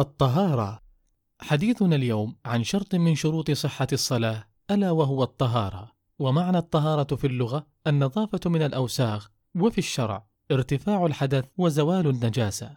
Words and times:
الطهارة. 0.00 0.80
حديثنا 1.40 1.96
اليوم 1.96 2.36
عن 2.44 2.64
شرط 2.64 2.94
من 2.94 3.14
شروط 3.14 3.50
صحة 3.50 3.86
الصلاة 3.92 4.44
ألا 4.70 4.90
وهو 4.90 5.22
الطهارة. 5.22 5.92
ومعنى 6.18 6.58
الطهارة 6.58 7.16
في 7.16 7.26
اللغة 7.26 7.66
النظافة 7.86 8.40
من 8.46 8.62
الأوساخ 8.62 9.30
وفي 9.54 9.78
الشرع 9.78 10.26
ارتفاع 10.50 11.06
الحدث 11.06 11.44
وزوال 11.56 12.06
النجاسة. 12.06 12.76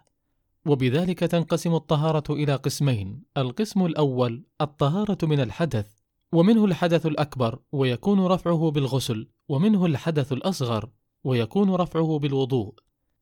وبذلك 0.65 1.19
تنقسم 1.19 1.75
الطهارة 1.75 2.33
إلى 2.33 2.55
قسمين 2.55 3.23
القسم 3.37 3.85
الأول 3.85 4.45
الطهارة 4.61 5.17
من 5.23 5.39
الحدث 5.39 5.87
ومنه 6.33 6.65
الحدث 6.65 7.05
الأكبر 7.05 7.59
ويكون 7.71 8.25
رفعه 8.25 8.71
بالغسل 8.71 9.29
ومنه 9.49 9.85
الحدث 9.85 10.33
الأصغر 10.33 10.89
ويكون 11.23 11.75
رفعه 11.75 12.19
بالوضوء. 12.19 12.75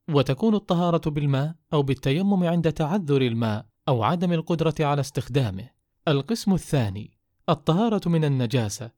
وتكون 0.10 0.56
الطهارة 0.56 1.10
بالماء 1.10 1.56
أو 1.74 1.84
بالتيمم 1.84 2.44
عند 2.44 2.72
تعذر 2.72 3.22
الماء 3.22 3.69
أو 3.90 4.04
عدم 4.04 4.34
القدرة 4.34 4.76
على 4.80 5.00
استخدامه. 5.00 5.70
القسم 6.08 6.54
الثاني 6.54 7.18
الطهارة 7.50 8.10
من 8.10 8.26
النجاسة، 8.26 8.92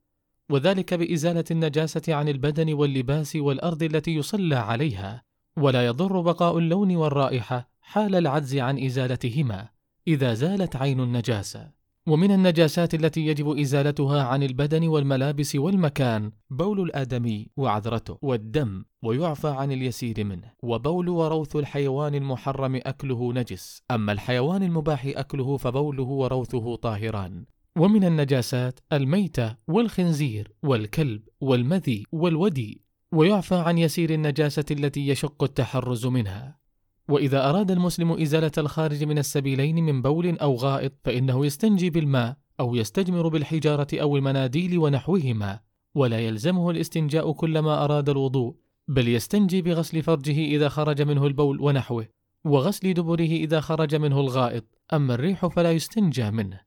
وذلك 0.49 0.93
بإزالة 0.93 1.43
النجاسة 1.51 2.15
عن 2.15 2.29
البدن 2.29 2.73
واللباس 2.73 3.35
والأرض 3.35 3.83
التي 3.83 4.15
يصلى 4.15 4.55
عليها، 4.55 5.23
ولا 5.57 5.85
يضر 5.85 6.21
بقاء 6.21 6.57
اللون 6.57 6.95
والرائحة 6.95 7.69
حال 7.81 8.15
العجز 8.15 8.55
عن 8.55 8.83
إزالتهما، 8.83 9.69
إذا 10.07 10.33
زالت 10.33 10.75
عين 10.75 10.99
النجاسة. 10.99 11.71
ومن 12.07 12.31
النجاسات 12.31 12.93
التي 12.93 13.27
يجب 13.27 13.57
إزالتها 13.57 14.23
عن 14.23 14.43
البدن 14.43 14.87
والملابس 14.87 15.55
والمكان 15.55 16.31
بول 16.49 16.81
الادمي 16.81 17.47
وعذرته 17.57 18.17
والدم 18.21 18.83
ويعفى 19.03 19.47
عن 19.47 19.71
اليسير 19.71 20.23
منه. 20.23 20.51
وبول 20.63 21.09
وروث 21.09 21.55
الحيوان 21.55 22.15
المحرم 22.15 22.75
أكله 22.75 23.33
نجس. 23.33 23.83
أما 23.91 24.11
الحيوان 24.11 24.63
المباح 24.63 25.05
أكله 25.05 25.57
فبوله 25.57 26.03
وروثه 26.03 26.75
طاهران. 26.75 27.45
ومن 27.77 28.03
النجاسات 28.03 28.79
الميتة 28.93 29.55
والخنزير 29.67 30.51
والكلب 30.63 31.21
والمذي 31.41 32.03
والودي 32.11 32.81
ويعفى 33.11 33.55
عن 33.55 33.77
يسير 33.77 34.13
النجاسة 34.13 34.65
التي 34.71 35.07
يشق 35.07 35.43
التحرز 35.43 36.05
منها. 36.05 36.60
وإذا 37.09 37.49
أراد 37.49 37.71
المسلم 37.71 38.11
إزالة 38.11 38.51
الخارج 38.57 39.03
من 39.03 39.17
السبيلين 39.17 39.75
من 39.75 40.01
بول 40.01 40.37
أو 40.37 40.55
غائط 40.55 40.93
فإنه 41.03 41.45
يستنجي 41.45 41.89
بالماء 41.89 42.37
أو 42.59 42.75
يستجمر 42.75 43.27
بالحجارة 43.27 43.87
أو 43.93 44.17
المناديل 44.17 44.77
ونحوهما 44.77 45.59
ولا 45.95 46.19
يلزمه 46.19 46.71
الاستنجاء 46.71 47.31
كلما 47.31 47.83
أراد 47.83 48.09
الوضوء 48.09 48.55
بل 48.87 49.07
يستنجي 49.07 49.61
بغسل 49.61 50.01
فرجه 50.01 50.45
إذا 50.45 50.69
خرج 50.69 51.01
منه 51.01 51.27
البول 51.27 51.61
ونحوه 51.61 52.07
وغسل 52.43 52.93
دبره 52.93 53.21
إذا 53.21 53.59
خرج 53.59 53.95
منه 53.95 54.19
الغائط 54.19 54.65
أما 54.93 55.13
الريح 55.13 55.45
فلا 55.45 55.71
يستنجى 55.71 56.31
منه. 56.31 56.61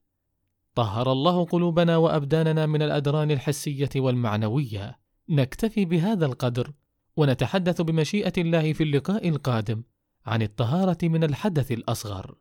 طهر 0.74 1.12
الله 1.12 1.44
قلوبنا 1.44 1.96
وأبداننا 1.96 2.66
من 2.66 2.82
الأدران 2.82 3.30
الحسية 3.30 3.90
والمعنوية. 3.96 4.98
نكتفي 5.28 5.84
بهذا 5.84 6.26
القدر 6.26 6.72
ونتحدث 7.16 7.80
بمشيئة 7.80 8.32
الله 8.38 8.72
في 8.72 8.82
اللقاء 8.82 9.28
القادم. 9.28 9.82
عن 10.26 10.42
الطهارة 10.42 10.98
من 11.02 11.24
الحدث 11.24 11.72
الأصغر. 11.72 12.34